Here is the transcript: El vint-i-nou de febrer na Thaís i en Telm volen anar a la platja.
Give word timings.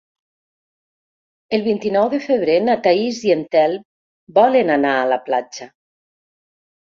El 1.57 1.61
vint-i-nou 1.67 2.07
de 2.13 2.19
febrer 2.23 2.55
na 2.69 2.77
Thaís 2.87 3.19
i 3.29 3.35
en 3.35 3.43
Telm 3.57 3.85
volen 4.39 4.73
anar 4.79 4.95
a 4.97 5.05
la 5.13 5.21
platja. 5.29 5.69